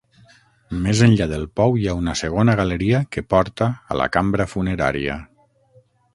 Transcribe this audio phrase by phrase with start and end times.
[0.85, 5.21] Més enllà del pou hi ha una segona galeria que porta a la cambra funerària.